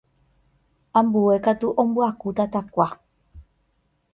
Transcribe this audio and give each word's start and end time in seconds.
ambue 0.99 1.35
katu 1.45 1.67
ombyaku 1.81 2.27
tatakua. 2.37 2.87